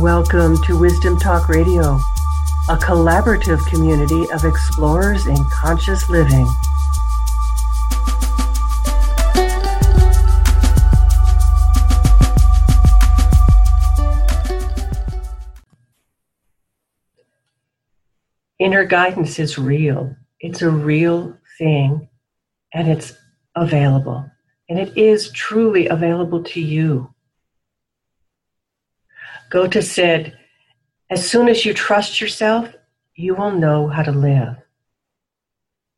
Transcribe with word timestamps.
Welcome 0.00 0.62
to 0.62 0.78
Wisdom 0.78 1.18
Talk 1.18 1.48
Radio, 1.48 1.98
a 2.68 2.76
collaborative 2.76 3.66
community 3.66 4.30
of 4.30 4.44
explorers 4.44 5.26
in 5.26 5.36
conscious 5.50 6.08
living. 6.08 6.46
Inner 18.60 18.84
guidance 18.84 19.40
is 19.40 19.58
real. 19.58 20.14
It's 20.38 20.62
a 20.62 20.70
real 20.70 21.36
thing 21.58 22.08
and 22.72 22.88
it's 22.88 23.14
available. 23.56 24.30
And 24.68 24.78
it 24.78 24.96
is 24.96 25.32
truly 25.32 25.88
available 25.88 26.44
to 26.44 26.60
you. 26.60 27.12
Goethe 29.50 29.82
said, 29.82 30.38
as 31.10 31.28
soon 31.28 31.48
as 31.48 31.64
you 31.64 31.72
trust 31.72 32.20
yourself, 32.20 32.74
you 33.14 33.34
will 33.34 33.50
know 33.50 33.88
how 33.88 34.02
to 34.02 34.12
live. 34.12 34.56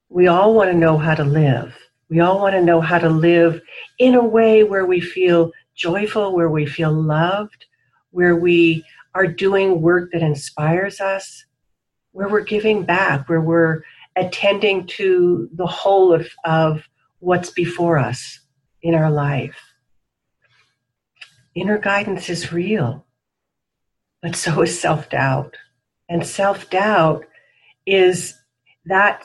We 0.09 0.28
all 0.28 0.54
want 0.54 0.70
to 0.70 0.76
know 0.76 0.96
how 0.96 1.16
to 1.16 1.24
live. 1.24 1.74
We 2.09 2.20
all 2.20 2.40
want 2.40 2.54
to 2.54 2.62
know 2.62 2.80
how 2.80 2.98
to 2.98 3.09
live 3.09 3.60
in 3.98 4.14
a 4.14 4.24
way 4.24 4.62
where 4.62 4.86
we 4.86 5.00
feel 5.00 5.52
joyful, 5.74 6.34
where 6.34 6.50
we 6.50 6.66
feel 6.66 6.92
loved, 6.92 7.66
where 8.10 8.36
we 8.36 8.84
are 9.14 9.26
doing 9.26 9.80
work 9.80 10.10
that 10.12 10.23
inspires 10.23 11.01
us, 11.01 11.45
where 12.12 12.28
we're 12.28 12.40
giving 12.42 12.84
back, 12.84 13.28
where 13.28 13.40
we're 13.40 13.82
attending 14.16 14.87
to 14.87 15.48
the 15.54 15.66
whole 15.66 16.12
of, 16.12 16.28
of 16.45 16.88
what's 17.18 17.51
before 17.51 17.98
us 17.98 18.40
in 18.82 18.95
our 18.95 19.10
life. 19.10 19.56
Inner 21.54 21.78
guidance 21.78 22.28
is 22.28 22.52
real. 22.52 23.06
But 24.23 24.37
so 24.37 24.63
is 24.63 24.80
self 24.80 25.09
doubt. 25.10 25.57
And 26.09 26.26
self 26.26 26.68
doubt 26.71 27.24
is 27.87 28.35
that 28.87 29.24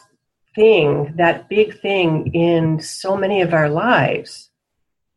thing, 0.55 1.13
that 1.17 1.49
big 1.49 1.79
thing 1.81 2.33
in 2.33 2.79
so 2.79 3.17
many 3.17 3.41
of 3.41 3.53
our 3.53 3.69
lives. 3.69 4.49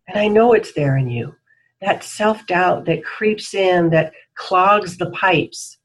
And 0.08 0.18
I 0.18 0.28
know 0.28 0.52
it's 0.52 0.72
there 0.72 0.96
in 0.96 1.08
you. 1.08 1.34
That 1.80 2.02
self 2.02 2.46
doubt 2.46 2.86
that 2.86 3.04
creeps 3.04 3.54
in, 3.54 3.90
that 3.90 4.12
clogs 4.34 4.96
the 4.96 5.10
pipes. 5.10 5.78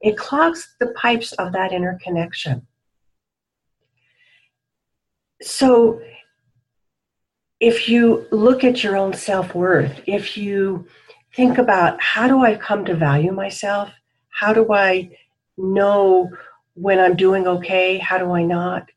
It 0.00 0.16
clogs 0.16 0.74
the 0.80 0.88
pipes 0.88 1.32
of 1.32 1.52
that 1.52 1.72
inner 1.72 1.98
connection. 2.02 2.66
So, 5.40 6.00
if 7.60 7.88
you 7.88 8.26
look 8.32 8.64
at 8.64 8.82
your 8.82 8.96
own 8.96 9.14
self 9.14 9.54
worth, 9.54 10.02
if 10.06 10.36
you 10.36 10.86
think 11.34 11.58
about 11.58 12.00
how 12.00 12.28
do 12.28 12.44
I 12.44 12.56
come 12.56 12.84
to 12.84 12.94
value 12.94 13.32
myself? 13.32 13.90
How 14.30 14.52
do 14.52 14.72
I 14.72 15.10
know 15.56 16.30
when 16.74 16.98
I'm 16.98 17.16
doing 17.16 17.46
okay? 17.46 17.98
How 17.98 18.18
do 18.18 18.32
I 18.32 18.42
not? 18.42 18.88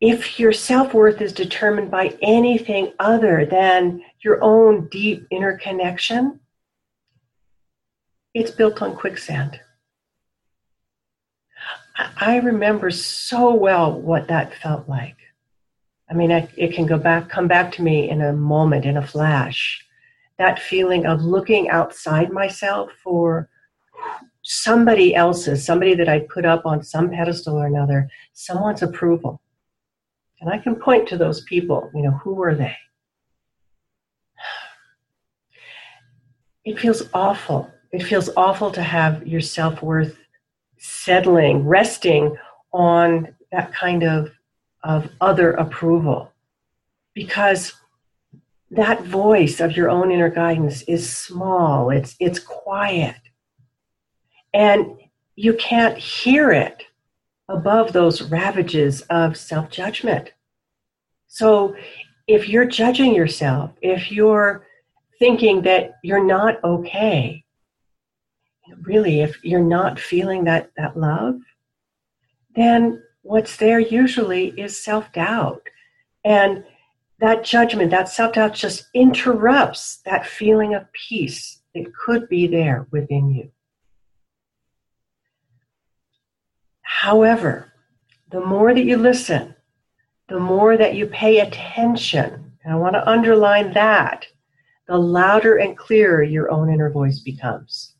If 0.00 0.38
your 0.38 0.52
self 0.52 0.92
worth 0.92 1.22
is 1.22 1.32
determined 1.32 1.90
by 1.90 2.16
anything 2.20 2.92
other 2.98 3.46
than 3.46 4.02
your 4.22 4.42
own 4.42 4.88
deep 4.88 5.26
inner 5.30 5.56
connection, 5.56 6.40
it's 8.34 8.50
built 8.50 8.82
on 8.82 8.94
quicksand. 8.94 9.58
I 12.18 12.36
remember 12.36 12.90
so 12.90 13.54
well 13.54 13.98
what 13.98 14.28
that 14.28 14.54
felt 14.54 14.86
like. 14.86 15.16
I 16.10 16.14
mean, 16.14 16.30
it 16.30 16.74
can 16.74 16.84
go 16.84 16.98
back, 16.98 17.30
come 17.30 17.48
back 17.48 17.72
to 17.72 17.82
me 17.82 18.10
in 18.10 18.20
a 18.20 18.34
moment, 18.34 18.84
in 18.84 18.98
a 18.98 19.06
flash 19.06 19.85
that 20.38 20.58
feeling 20.58 21.06
of 21.06 21.22
looking 21.22 21.70
outside 21.70 22.30
myself 22.30 22.90
for 23.02 23.48
somebody 24.42 25.14
else's, 25.14 25.64
somebody 25.64 25.94
that 25.94 26.08
I 26.08 26.20
put 26.20 26.44
up 26.44 26.66
on 26.66 26.82
some 26.82 27.10
pedestal 27.10 27.56
or 27.56 27.66
another, 27.66 28.08
someone's 28.32 28.82
approval. 28.82 29.40
And 30.40 30.50
I 30.50 30.58
can 30.58 30.76
point 30.76 31.08
to 31.08 31.16
those 31.16 31.40
people, 31.42 31.90
you 31.94 32.02
know, 32.02 32.12
who 32.22 32.34
were 32.34 32.54
they? 32.54 32.76
It 36.64 36.78
feels 36.78 37.04
awful. 37.14 37.70
It 37.92 38.02
feels 38.02 38.28
awful 38.36 38.70
to 38.72 38.82
have 38.82 39.26
your 39.26 39.40
self 39.40 39.82
worth 39.82 40.16
settling, 40.78 41.64
resting 41.64 42.36
on 42.72 43.34
that 43.52 43.72
kind 43.72 44.02
of, 44.02 44.30
of 44.84 45.08
other 45.20 45.52
approval. 45.52 46.32
Because 47.14 47.72
that 48.70 49.04
voice 49.04 49.60
of 49.60 49.76
your 49.76 49.88
own 49.88 50.10
inner 50.10 50.28
guidance 50.28 50.82
is 50.82 51.08
small. 51.08 51.90
It's 51.90 52.16
it's 52.18 52.38
quiet. 52.38 53.16
And 54.52 54.96
you 55.36 55.54
can't 55.54 55.98
hear 55.98 56.50
it 56.50 56.84
above 57.48 57.92
those 57.92 58.22
ravages 58.22 59.02
of 59.02 59.36
self-judgment. 59.36 60.32
So 61.28 61.76
if 62.26 62.48
you're 62.48 62.66
judging 62.66 63.14
yourself 63.14 63.70
if 63.82 64.10
you're 64.10 64.66
thinking 65.18 65.62
that 65.62 65.94
you're 66.02 66.24
not 66.24 66.62
okay 66.64 67.44
really 68.82 69.20
if 69.20 69.42
you're 69.44 69.60
not 69.60 70.00
feeling 70.00 70.44
that 70.44 70.70
that 70.76 70.96
love 70.96 71.36
then 72.56 73.00
what's 73.22 73.56
there 73.56 73.80
usually 73.80 74.48
is 74.58 74.82
self-doubt. 74.82 75.62
And 76.24 76.64
that 77.20 77.44
judgment, 77.44 77.90
that 77.90 78.08
self 78.08 78.34
doubt 78.34 78.54
just 78.54 78.86
interrupts 78.94 79.98
that 80.04 80.26
feeling 80.26 80.74
of 80.74 80.92
peace 80.92 81.60
that 81.74 81.92
could 81.94 82.28
be 82.28 82.46
there 82.46 82.86
within 82.90 83.30
you. 83.30 83.50
However, 86.82 87.72
the 88.30 88.40
more 88.40 88.74
that 88.74 88.84
you 88.84 88.96
listen, 88.96 89.54
the 90.28 90.40
more 90.40 90.76
that 90.76 90.94
you 90.94 91.06
pay 91.06 91.40
attention, 91.40 92.52
and 92.64 92.72
I 92.72 92.76
want 92.76 92.94
to 92.94 93.08
underline 93.08 93.72
that, 93.74 94.26
the 94.88 94.98
louder 94.98 95.56
and 95.56 95.76
clearer 95.76 96.22
your 96.22 96.50
own 96.50 96.72
inner 96.72 96.90
voice 96.90 97.20
becomes. 97.20 97.94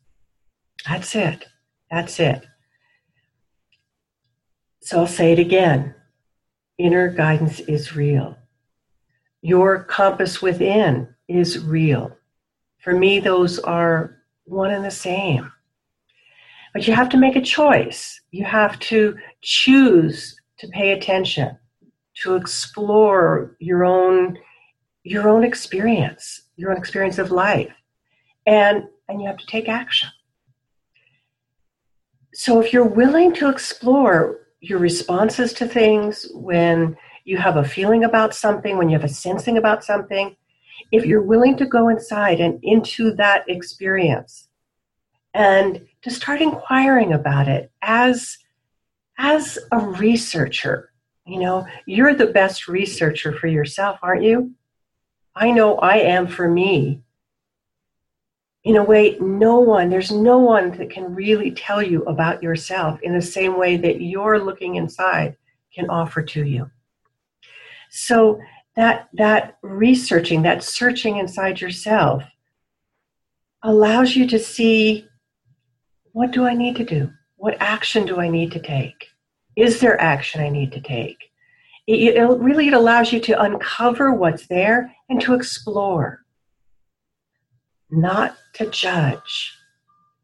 That's 0.87 1.15
it. 1.15 1.45
That's 1.91 2.19
it. 2.19 2.45
So 4.81 4.99
I'll 4.99 5.07
say 5.07 5.33
it 5.33 5.39
again 5.39 5.95
inner 6.77 7.09
guidance 7.09 7.59
is 7.61 7.95
real 7.95 8.37
your 9.41 9.83
compass 9.83 10.41
within 10.41 11.13
is 11.27 11.63
real. 11.63 12.11
For 12.79 12.93
me, 12.93 13.19
those 13.19 13.59
are 13.59 14.17
one 14.45 14.71
and 14.71 14.83
the 14.83 14.91
same. 14.91 15.51
But 16.73 16.87
you 16.87 16.93
have 16.93 17.09
to 17.09 17.17
make 17.17 17.35
a 17.35 17.41
choice. 17.41 18.21
You 18.31 18.45
have 18.45 18.79
to 18.81 19.17
choose 19.41 20.39
to 20.59 20.67
pay 20.67 20.91
attention, 20.91 21.57
to 22.23 22.35
explore 22.35 23.55
your 23.59 23.85
own 23.85 24.37
your 25.03 25.29
own 25.29 25.45
experience, 25.45 26.41
your 26.57 26.71
own 26.71 26.77
experience 26.77 27.17
of 27.17 27.31
life. 27.31 27.73
And 28.45 28.83
and 29.07 29.21
you 29.21 29.27
have 29.27 29.37
to 29.37 29.45
take 29.47 29.69
action. 29.69 30.09
So 32.33 32.61
if 32.61 32.73
you're 32.73 32.83
willing 32.83 33.33
to 33.35 33.49
explore 33.49 34.47
your 34.59 34.79
responses 34.79 35.53
to 35.53 35.67
things 35.67 36.27
when 36.33 36.97
you 37.27 37.37
have 37.37 37.57
a 37.57 37.63
feeling 37.63 38.05
about 38.05 38.33
something, 38.33 38.77
when 38.77 38.87
you 38.87 38.97
have 38.97 39.03
a 39.03 39.13
sensing 39.13 39.57
about 39.57 39.83
something, 39.83 40.33
if 40.93 41.05
you're 41.05 41.21
willing 41.21 41.57
to 41.57 41.65
go 41.65 41.89
inside 41.89 42.39
and 42.39 42.57
into 42.63 43.13
that 43.15 43.43
experience 43.49 44.47
and 45.33 45.85
to 46.03 46.09
start 46.09 46.41
inquiring 46.41 47.11
about 47.11 47.49
it 47.49 47.69
as 47.81 48.37
as 49.19 49.59
a 49.73 49.79
researcher, 49.79 50.93
you 51.25 51.41
know, 51.41 51.67
you're 51.85 52.13
the 52.13 52.27
best 52.27 52.69
researcher 52.69 53.33
for 53.33 53.47
yourself, 53.47 53.99
aren't 54.01 54.23
you? 54.23 54.53
I 55.35 55.51
know 55.51 55.75
I 55.79 55.97
am 55.97 56.27
for 56.27 56.49
me. 56.49 57.01
In 58.63 58.77
a 58.77 58.83
way, 58.83 59.17
no 59.19 59.59
one, 59.59 59.89
there's 59.89 60.11
no 60.11 60.37
one 60.37 60.71
that 60.77 60.91
can 60.91 61.13
really 61.13 61.51
tell 61.51 61.81
you 61.81 62.03
about 62.03 62.41
yourself 62.41 63.01
in 63.01 63.13
the 63.13 63.21
same 63.21 63.57
way 63.57 63.75
that 63.75 64.01
you're 64.01 64.39
looking 64.39 64.75
inside 64.75 65.35
can 65.73 65.89
offer 65.89 66.21
to 66.21 66.45
you. 66.45 66.71
So 67.89 68.39
that 68.75 69.09
that 69.13 69.57
researching, 69.61 70.43
that 70.43 70.63
searching 70.63 71.17
inside 71.17 71.59
yourself 71.59 72.23
allows 73.63 74.15
you 74.15 74.27
to 74.27 74.39
see 74.39 75.07
what 76.13 76.31
do 76.31 76.45
I 76.45 76.53
need 76.53 76.75
to 76.77 76.85
do? 76.85 77.11
What 77.35 77.57
action 77.59 78.05
do 78.05 78.19
I 78.19 78.27
need 78.27 78.51
to 78.53 78.59
take? 78.59 79.07
Is 79.55 79.79
there 79.79 80.01
action 80.01 80.41
I 80.41 80.49
need 80.49 80.71
to 80.71 80.81
take? 80.81 81.17
It, 81.85 82.15
it 82.15 82.21
really 82.21 82.67
it 82.67 82.73
allows 82.73 83.11
you 83.11 83.19
to 83.21 83.41
uncover 83.41 84.13
what's 84.13 84.47
there 84.47 84.93
and 85.09 85.21
to 85.21 85.33
explore, 85.33 86.25
not 87.89 88.35
to 88.53 88.69
judge. 88.69 89.53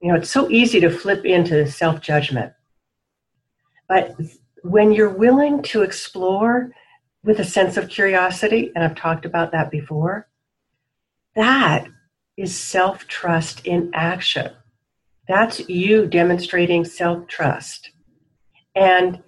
You 0.01 0.09
know, 0.09 0.16
it's 0.16 0.30
so 0.30 0.50
easy 0.50 0.80
to 0.81 0.89
flip 0.89 1.25
into 1.25 1.69
self 1.69 2.01
judgment. 2.01 2.54
But 3.88 4.16
when 4.63 4.92
you're 4.92 5.09
willing 5.09 5.62
to 5.63 5.81
explore, 5.81 6.71
with 7.24 7.40
a 7.40 7.46
sense 7.46 7.78
of 7.78 7.90
curiosity, 7.90 8.72
and 8.75 8.84
I've 8.84 8.96
talked 8.96 9.25
about 9.25 9.52
that 9.52 9.72
before, 9.72 10.28
that 11.36 11.88
is 12.38 12.58
self 12.58 13.08
trust 13.08 13.66
in 13.66 13.92
action. 13.94 14.52
That's 15.28 15.68
you 15.70 16.06
demonstrating 16.06 16.86
self 16.86 17.28
trust. 17.28 17.92
And 18.75 19.24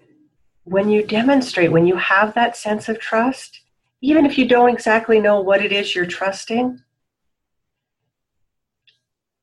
when 0.64 0.90
you 0.90 1.06
demonstrate, 1.06 1.72
when 1.72 1.86
you 1.86 1.96
have 1.96 2.34
that 2.34 2.58
sense 2.58 2.90
of 2.90 3.00
trust, 3.00 3.62
even 4.02 4.26
if 4.26 4.38
you 4.38 4.48
don't 4.48 4.70
exactly 4.70 5.20
know 5.20 5.40
what 5.40 5.64
it 5.64 5.72
is 5.72 5.96
you're 5.96 6.06
trusting, 6.06 6.80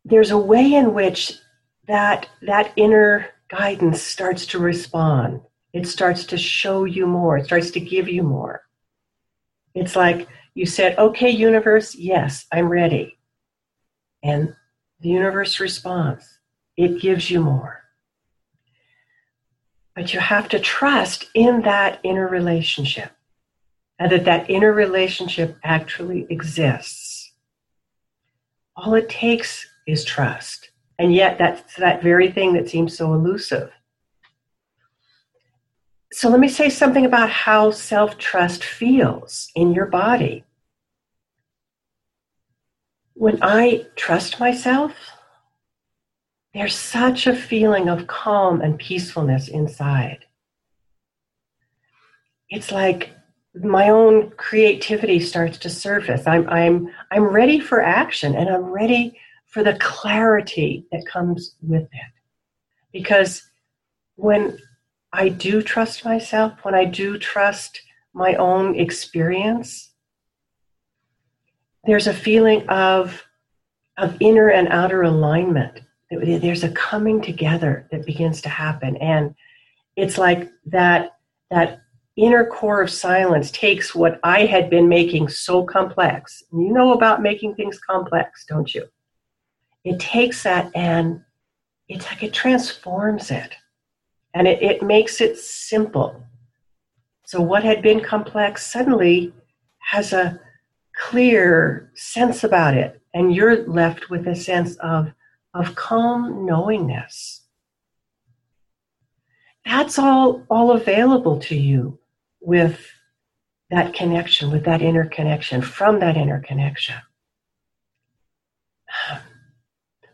there's 0.05 0.31
a 0.31 0.39
way 0.39 0.75
in 0.75 0.95
which 0.95 1.39
that 1.87 2.29
that 2.43 2.73
inner 2.77 3.29
guidance 3.49 4.03
starts 4.03 4.47
to 4.47 4.59
respond. 4.59 5.41
It 5.73 5.87
starts 5.87 6.25
to 6.27 6.37
show 6.37 6.85
you 6.85 7.07
more. 7.07 7.39
It 7.39 7.47
starts 7.47 7.71
to 7.73 7.81
give 7.81 8.09
you 8.09 8.23
more. 8.23 8.63
It's 9.75 9.97
like 9.97 10.29
you 10.55 10.67
said, 10.67 10.99
"Okay, 10.99 11.31
universe, 11.31 11.95
yes, 11.95 12.47
I'm 12.53 12.69
ready." 12.69 13.19
And 14.23 14.55
the 15.01 15.09
universe 15.09 15.61
responds. 15.61 16.39
It 16.77 17.01
gives 17.01 17.31
you 17.31 17.41
more. 17.41 17.83
But 19.95 20.15
you 20.15 20.21
have 20.21 20.49
to 20.51 20.59
trust 20.59 21.27
in 21.35 21.63
that 21.63 22.01
inner 22.03 22.29
relationship 22.29 23.13
and 23.99 24.11
that 24.13 24.25
that 24.25 24.49
inner 24.49 24.73
relationship 24.73 25.59
actually 25.65 26.27
exists. 26.31 27.33
All 28.77 28.95
it 28.95 29.09
takes 29.09 29.67
is 29.87 30.05
trust. 30.05 30.71
And 30.99 31.15
yet, 31.15 31.37
that's 31.39 31.75
that 31.77 32.03
very 32.03 32.31
thing 32.31 32.53
that 32.55 32.69
seems 32.69 32.97
so 32.97 33.13
elusive. 33.13 33.71
So, 36.13 36.29
let 36.29 36.41
me 36.41 36.49
say 36.49 36.69
something 36.69 37.07
about 37.07 37.31
how 37.31 37.71
self 37.71 38.19
trust 38.19 38.63
feels 38.63 39.49
in 39.55 39.73
your 39.73 39.87
body. 39.87 40.45
When 43.15 43.39
I 43.43 43.87
trust 43.97 44.39
myself, 44.39 44.93
there's 46.53 46.75
such 46.75 47.27
a 47.27 47.35
feeling 47.35 47.89
of 47.89 48.07
calm 48.07 48.61
and 48.61 48.79
peacefulness 48.79 49.49
inside. 49.49 50.27
It's 52.51 52.71
like 52.71 53.11
my 53.55 53.89
own 53.89 54.33
creativity 54.33 55.19
starts 55.19 55.57
to 55.59 55.71
surface. 55.71 56.27
I'm, 56.27 56.47
I'm, 56.51 56.89
I'm 57.11 57.25
ready 57.25 57.59
for 57.59 57.83
action 57.83 58.35
and 58.35 58.51
I'm 58.51 58.65
ready 58.65 59.19
for 59.47 59.63
the 59.63 59.79
clarity 59.79 60.87
that 60.93 61.07
comes 61.07 61.55
with 61.63 61.85
it. 61.85 62.13
Because 62.93 63.49
when 64.17 64.59
I 65.13 65.29
do 65.29 65.63
trust 65.63 66.05
myself, 66.05 66.55
when 66.63 66.75
I 66.75 66.87
do 66.87 67.19
trust 67.19 67.83
my 68.15 68.35
own 68.35 68.79
experience, 68.79 69.91
there's 71.85 72.07
a 72.07 72.15
feeling 72.15 72.67
of, 72.69 73.23
of 73.99 74.17
inner 74.21 74.49
and 74.49 74.69
outer 74.69 75.03
alignment. 75.03 75.81
There's 76.11 76.65
a 76.65 76.71
coming 76.71 77.21
together 77.21 77.89
that 77.91 78.07
begins 78.07 78.41
to 78.43 78.49
happen. 78.49 78.97
And 78.99 79.35
it's 79.97 80.19
like 80.19 80.51
that 80.67 81.17
that 81.51 81.81
inner 82.17 82.47
core 82.47 82.83
of 82.83 82.91
silence 82.91 83.51
takes 83.51 83.95
what 83.95 84.21
i 84.23 84.45
had 84.45 84.69
been 84.69 84.89
making 84.89 85.29
so 85.29 85.65
complex. 85.65 86.43
You 86.53 86.73
know 86.73 86.93
about 86.93 87.23
making 87.23 87.55
things 87.55 87.79
complex 87.79 88.45
don't 88.47 88.75
you? 88.75 88.87
It 89.85 89.99
takes 89.99 90.43
that 90.43 90.71
and 90.75 91.23
it's 91.89 92.07
like 92.07 92.23
it 92.23 92.33
transforms 92.33 93.31
it 93.31 93.55
and 94.35 94.47
it, 94.49 94.63
it 94.63 94.83
makes 94.83 95.21
it 95.21 95.37
simple. 95.39 96.23
So 97.27 97.41
what 97.41 97.65
had 97.65 97.83
been 97.83 98.01
complex 98.01 98.71
suddenly 98.71 99.33
has 99.79 100.13
a 100.13 100.41
clear 100.97 101.91
sense 101.95 102.45
about 102.45 102.75
it. 102.75 103.01
And 103.15 103.35
you're 103.35 103.67
left 103.67 104.11
with 104.11 104.27
a 104.27 104.37
sense 104.37 104.77
of 104.77 105.13
of 105.55 105.75
calm 105.75 106.47
knowingness. 106.47 107.43
That's 109.65 109.99
all, 109.99 110.45
all 110.51 110.73
available 110.73 111.39
to 111.41 111.55
you 111.57 111.99
with 112.41 112.81
that 113.71 113.95
connection, 113.95 114.51
with 114.51 114.65
that 114.65 114.83
inner 114.83 115.07
connection, 115.07 115.63
from 115.63 116.01
that 116.01 116.17
inner 116.17 116.41
connection. 116.41 116.97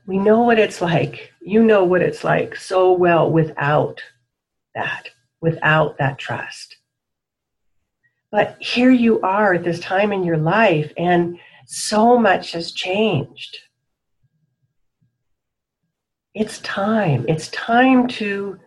We 0.08 0.18
know 0.18 0.42
what 0.42 0.58
it's 0.58 0.80
like. 0.80 1.32
You 1.40 1.62
know 1.62 1.84
what 1.84 2.02
it's 2.02 2.24
like 2.24 2.56
so 2.56 2.92
well 2.92 3.30
without 3.30 4.02
that, 4.74 5.10
without 5.40 5.98
that 5.98 6.18
trust. 6.18 6.78
But 8.32 8.56
here 8.58 8.90
you 8.90 9.20
are 9.20 9.54
at 9.54 9.62
this 9.62 9.78
time 9.78 10.12
in 10.12 10.24
your 10.24 10.36
life, 10.36 10.92
and 10.96 11.38
so 11.66 12.18
much 12.18 12.50
has 12.52 12.72
changed 12.72 13.58
it's 16.38 16.60
time. 16.60 17.24
It's 17.28 17.48
time 17.48 18.06
to 18.08 18.60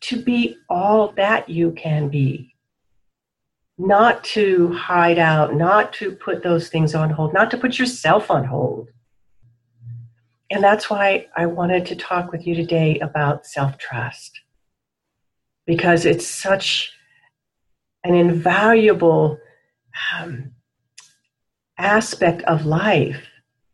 to 0.00 0.20
be 0.20 0.56
all 0.68 1.12
that 1.12 1.48
you 1.48 1.70
can 1.72 2.08
be. 2.08 2.56
Not 3.78 4.24
to 4.24 4.72
hide 4.72 5.18
out, 5.18 5.54
not 5.54 5.92
to 5.94 6.16
put 6.16 6.42
those 6.42 6.68
things 6.68 6.94
on 6.94 7.10
hold, 7.10 7.32
not 7.32 7.52
to 7.52 7.56
put 7.56 7.78
yourself 7.78 8.32
on 8.32 8.44
hold. 8.44 8.88
And 10.54 10.62
that's 10.62 10.88
why 10.88 11.26
I 11.36 11.46
wanted 11.46 11.84
to 11.86 11.96
talk 11.96 12.30
with 12.30 12.46
you 12.46 12.54
today 12.54 13.00
about 13.00 13.44
self 13.44 13.76
trust. 13.76 14.40
Because 15.66 16.04
it's 16.04 16.28
such 16.28 16.92
an 18.04 18.14
invaluable 18.14 19.36
um, 20.16 20.52
aspect 21.76 22.42
of 22.42 22.66
life 22.66 23.26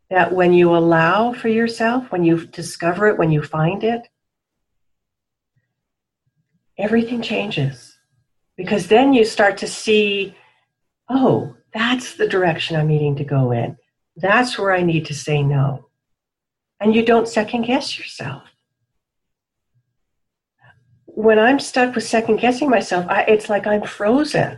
that 0.09 0.33
when 0.33 0.53
you 0.53 0.75
allow 0.75 1.33
for 1.33 1.49
yourself, 1.49 2.11
when 2.11 2.23
you 2.23 2.47
discover 2.47 3.07
it, 3.07 3.19
when 3.19 3.31
you 3.31 3.43
find 3.43 3.83
it, 3.83 4.07
everything 6.79 7.21
changes. 7.21 7.95
Because 8.57 8.87
then 8.87 9.13
you 9.13 9.23
start 9.23 9.55
to 9.59 9.67
see, 9.67 10.35
oh, 11.11 11.55
that's 11.75 12.15
the 12.15 12.27
direction 12.27 12.75
I'm 12.75 12.87
needing 12.87 13.17
to 13.17 13.23
go 13.23 13.51
in. 13.51 13.77
That's 14.15 14.57
where 14.57 14.73
I 14.73 14.81
need 14.81 15.05
to 15.05 15.13
say 15.13 15.43
no. 15.43 15.90
And 16.81 16.95
you 16.95 17.05
don't 17.05 17.27
second 17.27 17.61
guess 17.61 17.97
yourself. 17.97 18.43
When 21.05 21.37
I'm 21.37 21.59
stuck 21.59 21.93
with 21.93 22.03
second 22.03 22.37
guessing 22.37 22.69
myself, 22.69 23.05
I, 23.07 23.21
it's 23.21 23.49
like 23.49 23.67
I'm 23.67 23.83
frozen. 23.83 24.57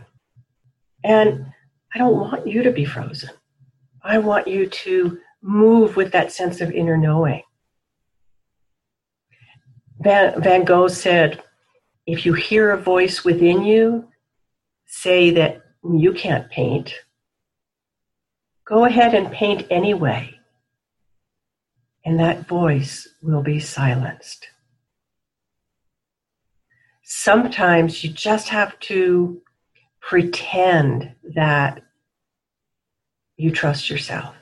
And 1.04 1.48
I 1.94 2.00
don't 2.00 2.18
want 2.18 2.48
you 2.48 2.64
to 2.64 2.72
be 2.72 2.86
frozen. 2.86 3.32
I 4.02 4.20
want 4.20 4.48
you 4.48 4.68
to 4.68 5.20
move 5.42 5.98
with 5.98 6.14
that 6.14 6.32
sense 6.32 6.62
of 6.62 6.72
inner 6.72 6.98
knowing. 6.98 7.44
Van, 10.00 10.42
Van 10.42 10.64
Gogh 10.64 10.88
said, 10.88 11.44
if 12.06 12.26
you 12.26 12.34
hear 12.34 12.72
a 12.72 12.82
voice 12.82 13.26
within 13.26 13.64
you 13.64 14.08
say 14.86 15.32
that 15.32 15.62
you 15.84 16.14
can't 16.14 16.50
paint, 16.50 16.94
go 18.66 18.86
ahead 18.86 19.14
and 19.14 19.32
paint 19.32 19.68
anyway, 19.70 20.34
and 22.06 22.20
that 22.20 22.48
voice 22.48 23.08
will 23.22 23.42
be 23.42 23.60
silenced. 23.60 24.48
Sometimes 27.04 28.04
you 28.04 28.10
just 28.10 28.50
have 28.50 28.80
to 28.82 29.42
pretend 30.02 31.16
that 31.36 31.82
you 33.38 33.52
trust 33.52 33.90
yourself. 33.90 34.36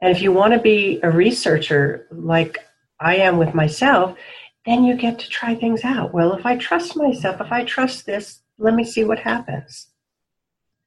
And 0.00 0.14
if 0.14 0.22
you 0.22 0.32
want 0.32 0.54
to 0.54 0.60
be 0.60 1.00
a 1.02 1.10
researcher 1.10 2.06
like 2.10 2.58
I 2.98 3.16
am 3.16 3.38
with 3.38 3.54
myself, 3.54 4.16
then 4.66 4.84
you 4.84 4.94
get 4.94 5.18
to 5.18 5.28
try 5.28 5.54
things 5.54 5.84
out. 5.84 6.14
Well, 6.14 6.34
if 6.34 6.46
I 6.46 6.56
trust 6.56 6.96
myself, 6.96 7.40
if 7.40 7.52
I 7.52 7.64
trust 7.64 8.06
this, 8.06 8.40
let 8.58 8.74
me 8.74 8.84
see 8.84 9.04
what 9.04 9.18
happens. 9.18 9.88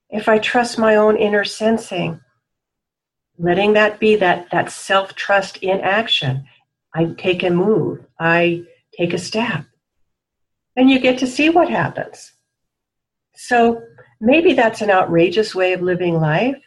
If 0.09 0.29
I 0.29 0.37
trust 0.37 0.77
my 0.77 0.95
own 0.95 1.17
inner 1.17 1.43
sensing, 1.43 2.21
letting 3.37 3.73
that 3.73 3.99
be 3.99 4.15
that, 4.17 4.49
that 4.51 4.71
self 4.71 5.15
trust 5.15 5.57
in 5.57 5.79
action, 5.81 6.45
I 6.93 7.05
take 7.17 7.43
a 7.43 7.49
move, 7.49 8.05
I 8.19 8.63
take 8.97 9.13
a 9.13 9.17
step, 9.17 9.65
and 10.75 10.89
you 10.89 10.99
get 10.99 11.17
to 11.19 11.27
see 11.27 11.49
what 11.49 11.69
happens. 11.69 12.33
So 13.35 13.81
maybe 14.21 14.53
that's 14.53 14.81
an 14.81 14.91
outrageous 14.91 15.55
way 15.55 15.73
of 15.73 15.81
living 15.81 16.19
life, 16.19 16.61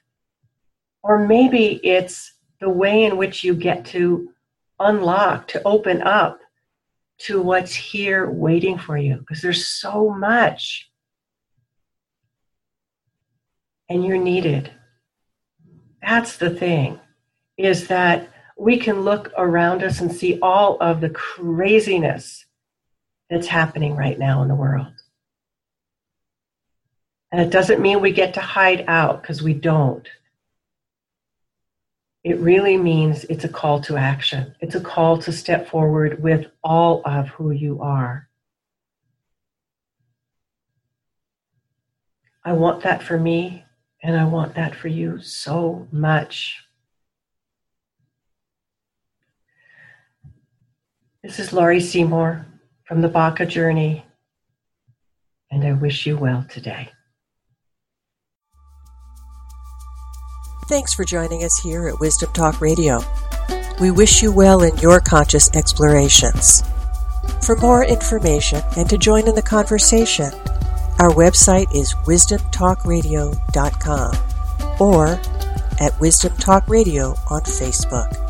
or 1.02 1.26
maybe 1.26 1.80
it's 1.84 2.32
the 2.60 2.68
way 2.68 3.04
in 3.04 3.16
which 3.16 3.44
you 3.44 3.54
get 3.54 3.84
to 3.86 4.30
unlock, 4.80 5.48
to 5.48 5.62
open 5.64 6.02
up 6.02 6.40
to 7.18 7.40
what's 7.40 7.74
here 7.74 8.28
waiting 8.28 8.76
for 8.76 8.96
you, 8.96 9.16
because 9.16 9.40
there's 9.40 9.66
so 9.66 10.10
much. 10.10 10.90
And 13.88 14.04
you're 14.04 14.18
needed. 14.18 14.72
That's 16.06 16.38
the 16.38 16.50
thing, 16.50 17.00
is 17.58 17.88
that 17.88 18.30
we 18.56 18.78
can 18.78 19.00
look 19.00 19.32
around 19.36 19.82
us 19.82 20.00
and 20.00 20.10
see 20.10 20.38
all 20.40 20.78
of 20.80 21.02
the 21.02 21.10
craziness 21.10 22.46
that's 23.28 23.48
happening 23.48 23.96
right 23.96 24.18
now 24.18 24.40
in 24.42 24.48
the 24.48 24.54
world. 24.54 24.94
And 27.32 27.40
it 27.40 27.50
doesn't 27.50 27.82
mean 27.82 28.00
we 28.00 28.12
get 28.12 28.34
to 28.34 28.40
hide 28.40 28.84
out 28.88 29.20
because 29.20 29.42
we 29.42 29.52
don't. 29.52 30.08
it 32.26 32.40
really 32.40 32.76
means 32.76 33.22
it's 33.26 33.44
a 33.44 33.48
call 33.48 33.80
to 33.80 33.96
action. 33.96 34.52
It's 34.60 34.74
a 34.74 34.80
call 34.80 35.18
to 35.18 35.30
step 35.30 35.68
forward 35.68 36.20
with 36.20 36.46
all 36.64 37.00
of 37.04 37.28
who 37.28 37.52
you 37.52 37.80
are. 37.82 38.28
I 42.44 42.54
want 42.54 42.82
that 42.82 43.00
for 43.00 43.16
me, 43.16 43.65
and 44.06 44.16
I 44.16 44.24
want 44.24 44.54
that 44.54 44.72
for 44.72 44.86
you 44.86 45.20
so 45.20 45.88
much. 45.90 46.62
This 51.24 51.40
is 51.40 51.52
Laurie 51.52 51.80
Seymour 51.80 52.46
from 52.84 53.00
the 53.00 53.08
Baca 53.08 53.44
Journey, 53.44 54.06
and 55.50 55.64
I 55.64 55.72
wish 55.72 56.06
you 56.06 56.16
well 56.16 56.46
today. 56.48 56.88
Thanks 60.68 60.94
for 60.94 61.02
joining 61.04 61.42
us 61.42 61.58
here 61.64 61.88
at 61.88 61.98
Wisdom 61.98 62.32
Talk 62.32 62.60
Radio. 62.60 63.00
We 63.80 63.90
wish 63.90 64.22
you 64.22 64.30
well 64.30 64.62
in 64.62 64.76
your 64.76 65.00
conscious 65.00 65.50
explorations. 65.56 66.62
For 67.44 67.56
more 67.56 67.84
information 67.84 68.62
and 68.76 68.88
to 68.88 68.98
join 68.98 69.26
in 69.26 69.34
the 69.34 69.42
conversation, 69.42 70.30
our 70.98 71.10
website 71.10 71.66
is 71.74 71.92
wisdomtalkradio.com 72.06 74.12
or 74.80 75.20
at 75.78 76.00
Wisdom 76.00 76.34
Talk 76.38 76.66
Radio 76.68 77.10
on 77.28 77.42
Facebook. 77.42 78.25